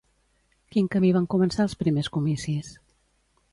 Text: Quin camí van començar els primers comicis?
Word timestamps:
Quin 0.75 0.87
camí 0.95 1.11
van 1.17 1.27
començar 1.35 1.63
els 1.69 1.77
primers 1.83 2.11
comicis? 2.19 2.75